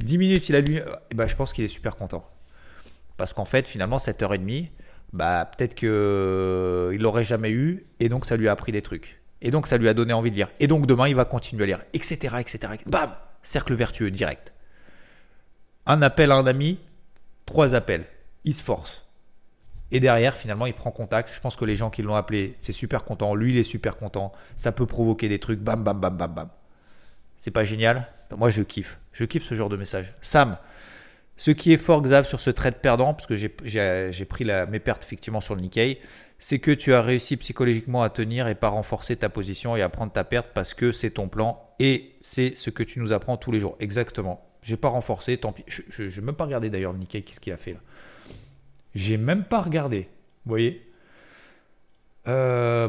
[0.00, 0.80] 10 minutes, il a lu.
[1.10, 2.28] Eh je pense qu'il est super content.
[3.16, 4.68] Parce qu'en fait, finalement, 7h30,
[5.12, 7.86] bah, peut-être qu'il ne l'aurait jamais eu.
[8.00, 9.20] Et donc, ça lui a appris des trucs.
[9.42, 10.48] Et donc, ça lui a donné envie de lire.
[10.60, 12.36] Et donc, demain, il va continuer à lire, etc.
[12.38, 12.74] etc.
[12.86, 14.52] Bam Cercle vertueux, direct.
[15.86, 16.78] Un appel à un ami,
[17.46, 18.04] trois appels.
[18.44, 19.04] Il se force.
[19.92, 21.30] Et derrière, finalement, il prend contact.
[21.34, 23.34] Je pense que les gens qui l'ont appelé, c'est super content.
[23.34, 24.32] Lui, il est super content.
[24.56, 25.60] Ça peut provoquer des trucs.
[25.60, 26.48] Bam, bam, bam, bam, bam.
[27.38, 28.06] C'est pas génial?
[28.36, 28.98] Moi, je kiffe.
[29.12, 30.14] Je kiffe ce genre de message.
[30.20, 30.58] Sam,
[31.36, 34.78] ce qui est fort, Xav, sur ce trade perdant, parce que j'ai pris la, mes
[34.78, 35.98] pertes effectivement sur le Nikkei,
[36.38, 39.88] c'est que tu as réussi psychologiquement à tenir et pas renforcer ta position et à
[39.88, 43.36] prendre ta perte parce que c'est ton plan et c'est ce que tu nous apprends
[43.36, 43.76] tous les jours.
[43.80, 44.49] Exactement.
[44.62, 45.64] J'ai pas renforcé, tant pis.
[45.66, 47.80] Je n'ai même pas regardé d'ailleurs le Nikkei, qu'est-ce qu'il a fait là.
[48.94, 50.08] J'ai même pas regardé.
[50.44, 50.86] Vous voyez
[52.28, 52.88] euh,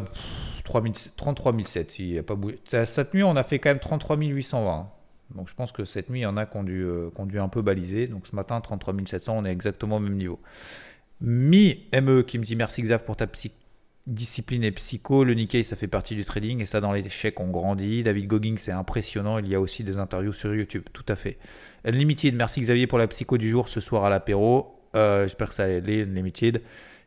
[0.66, 2.60] 33 007, il a pas bougé.
[2.86, 4.90] Cette nuit, on a fait quand même 33 820.
[5.36, 7.48] Donc je pense que cette nuit, il y en a qui ont dû, euh, un
[7.48, 8.08] peu baliser.
[8.08, 10.40] Donc ce matin, 33 700, on est exactement au même niveau.
[11.22, 13.28] Mi ME qui me dit merci Xav pour ta
[14.08, 15.24] discipline et psycho.
[15.24, 18.04] Le Nikkei, ça fait partie du trading et ça dans les chèques, on grandit.
[18.04, 19.40] David Gogging, c'est impressionnant.
[19.40, 21.38] Il y a aussi des interviews sur YouTube, tout à fait.
[21.86, 24.80] Limited, merci Xavier pour la psycho du jour ce soir à l'apéro.
[24.96, 26.62] Euh, j'espère que ça allait, Limited.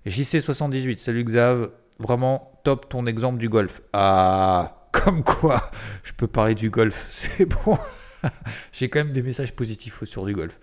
[0.06, 1.70] JC78, salut Xav.
[1.98, 3.82] Vraiment top ton exemple du golf.
[3.92, 5.70] Ah, comme quoi,
[6.02, 7.78] je peux parler du golf, c'est bon.
[8.72, 10.58] J'ai quand même des messages positifs sur du golf.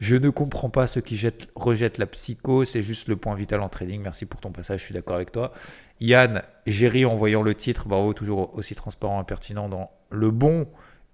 [0.00, 3.60] Je ne comprends pas ceux qui jettent, rejettent la psycho, c'est juste le point vital
[3.60, 4.02] en trading.
[4.02, 5.52] Merci pour ton passage, je suis d'accord avec toi.
[6.00, 10.30] Yann, j'ai ri en voyant le titre, bravo, toujours aussi transparent et pertinent dans le
[10.30, 10.68] bon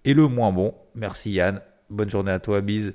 [0.04, 0.74] et le moins bon.
[0.94, 2.94] Merci Yann, bonne journée à toi, bise.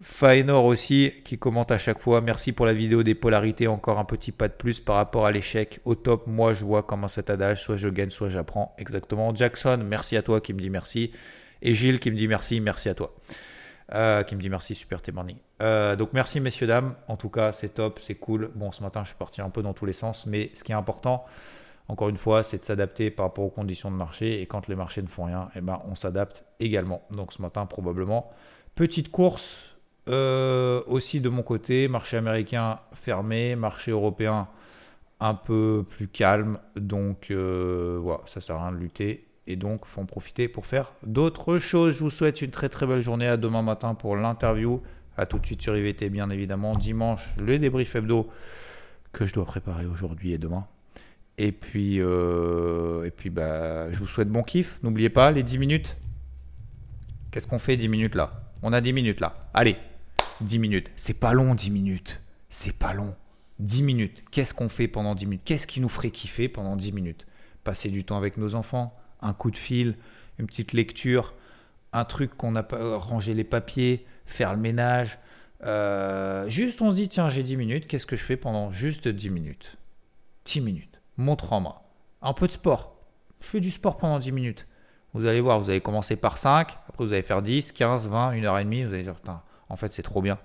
[0.00, 2.20] Faenor aussi qui commente à chaque fois.
[2.20, 3.66] Merci pour la vidéo des polarités.
[3.66, 5.80] Encore un petit pas de plus par rapport à l'échec.
[5.84, 8.76] Au top, moi je vois comment cet adage, soit je gagne, soit j'apprends.
[8.78, 9.34] Exactement.
[9.34, 11.10] Jackson, merci à toi qui me dit merci.
[11.62, 13.14] Et Gilles qui me dit merci, merci à toi.
[13.94, 15.12] Euh, qui me dit merci, super tes
[15.62, 16.94] euh, donc merci messieurs, dames.
[17.08, 18.50] En tout cas, c'est top, c'est cool.
[18.54, 20.72] Bon, ce matin, je suis parti un peu dans tous les sens, mais ce qui
[20.72, 21.24] est important,
[21.88, 24.42] encore une fois, c'est de s'adapter par rapport aux conditions de marché.
[24.42, 27.02] Et quand les marchés ne font rien, eh ben, on s'adapte également.
[27.12, 28.30] Donc ce matin, probablement,
[28.74, 29.56] petite course
[30.10, 34.48] euh, aussi de mon côté, marché américain fermé, marché européen
[35.18, 36.58] un peu plus calme.
[36.76, 40.92] Donc voilà, ça sert à rien de lutter et donc faut en profiter pour faire
[41.02, 41.96] d'autres choses.
[41.96, 43.26] Je vous souhaite une très très belle journée.
[43.26, 44.82] À demain matin pour l'interview.
[45.16, 46.76] À tout de suite sur IVT, bien évidemment.
[46.76, 48.28] Dimanche, le débrief hebdo
[49.12, 50.66] que je dois préparer aujourd'hui et demain.
[51.38, 54.78] Et puis, euh, et puis bah, je vous souhaite bon kiff.
[54.82, 55.96] N'oubliez pas les 10 minutes.
[57.30, 58.52] Qu'est-ce qu'on fait 10 minutes là?
[58.62, 59.48] On a 10 minutes là.
[59.54, 59.76] Allez,
[60.42, 60.90] 10 minutes.
[60.94, 62.20] C'est pas long 10 minutes.
[62.50, 63.14] C'est pas long.
[63.60, 64.24] 10 minutes.
[64.30, 65.42] Qu'est-ce qu'on fait pendant 10 minutes?
[65.46, 67.26] Qu'est-ce qui nous ferait kiffer pendant 10 minutes?
[67.64, 69.96] Passer du temps avec nos enfants, un coup de fil,
[70.38, 71.34] une petite lecture,
[71.92, 75.18] un truc qu'on n'a pas rangé les papiers, faire le ménage.
[75.64, 79.08] Euh, juste, on se dit, tiens, j'ai 10 minutes, qu'est-ce que je fais pendant juste
[79.08, 79.76] 10 minutes?
[80.44, 81.74] 10 minutes, montre en main.
[82.22, 82.96] Un peu de sport.
[83.40, 84.66] Je fais du sport pendant 10 minutes.
[85.14, 88.28] Vous allez voir, vous allez commencer par 5, après vous allez faire 10, 15, 20,
[88.30, 90.38] 1 heure et demie, vous allez dire, putain, en fait, c'est trop bien,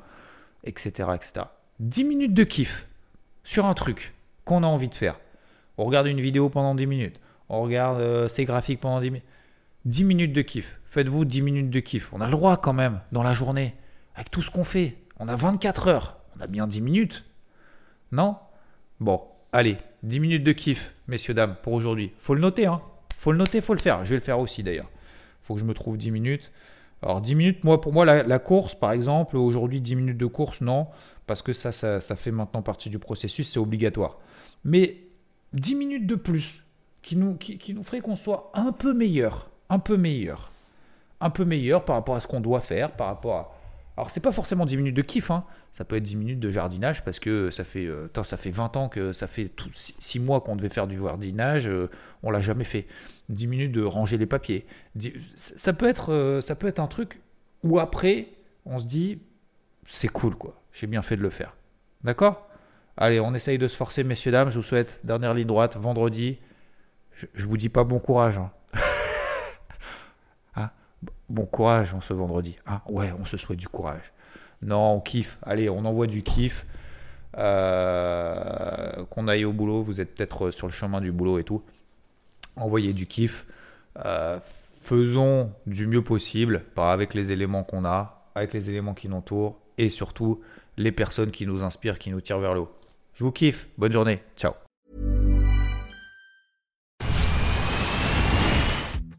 [0.64, 1.46] etc., etc.
[1.80, 2.88] 10 minutes de kiff
[3.44, 4.14] sur un truc
[4.46, 5.20] qu'on a envie de faire.
[5.78, 9.26] On regarde une vidéo pendant 10 minutes on regarde euh, ces graphiques pendant 10 minutes.
[9.86, 10.80] 10 minutes de kiff.
[10.90, 12.14] Faites-vous 10 minutes de kiff.
[12.14, 13.76] On a le droit quand même dans la journée,
[14.16, 14.98] avec tout ce qu'on fait.
[15.20, 16.18] On a 24 heures.
[16.38, 17.26] On a bien 10 minutes.
[18.12, 18.38] Non?
[19.00, 22.14] Bon, allez, 10 minutes de kiff, messieurs, dames, pour aujourd'hui.
[22.20, 22.82] Faut le noter, hein.
[23.20, 24.06] Faut le noter, faut le faire.
[24.06, 24.90] Je vais le faire aussi d'ailleurs.
[25.44, 26.52] Faut que je me trouve 10 minutes.
[27.02, 30.62] Alors 10 minutes, moi pour moi la, course par exemple, aujourd'hui 10 minutes de course,
[30.62, 30.88] non,
[31.28, 34.20] parce que ça, ça, ça fait maintenant partie du processus, c'est obligatoire.
[34.64, 35.00] Mais
[35.52, 36.63] 10 minutes de plus
[37.04, 40.52] qui nous, qui, nous ferait qu'on soit un peu meilleur, un peu meilleur,
[41.20, 43.56] un peu meilleur par rapport à ce qu'on doit faire, par rapport à...
[43.96, 45.44] Alors c'est pas forcément 10 minutes de kiff, hein.
[45.72, 48.76] ça peut être 10 minutes de jardinage parce que ça fait, euh, ça fait 20
[48.76, 51.92] ans que ça fait 6 mois qu'on devait faire du jardinage, euh,
[52.24, 52.88] on l'a jamais fait.
[53.30, 54.66] 10 minutes de ranger les papiers.
[55.36, 57.22] Ça peut être, euh, ça peut être un truc
[57.64, 58.30] où après
[58.66, 59.20] on se dit
[59.86, 61.56] c'est cool quoi, j'ai bien fait de le faire.
[62.04, 62.50] D'accord?
[62.98, 66.40] Allez, on essaye de se forcer messieurs dames, je vous souhaite dernière ligne droite vendredi.
[67.16, 68.38] Je, vous dis pas bon courage.
[68.38, 68.52] Hein.
[71.30, 72.58] bon courage en ce vendredi.
[72.66, 74.14] Ah ouais, on se souhaite du courage.
[74.62, 75.38] Non, on kiffe.
[75.44, 76.66] Allez, on envoie du kiff.
[77.38, 81.64] Euh, qu'on aille au boulot, vous êtes peut-être sur le chemin du boulot et tout.
[82.56, 83.46] Envoyez du kiff.
[84.06, 84.40] Euh,
[84.82, 89.60] faisons du mieux possible avec les éléments qu'on a, avec les éléments qui nous entourent
[89.78, 90.42] et surtout
[90.78, 92.72] les personnes qui nous inspirent, qui nous tirent vers le haut.
[93.16, 93.68] Je vous kiffe.
[93.78, 94.22] Bonne journée.
[94.36, 94.54] Ciao.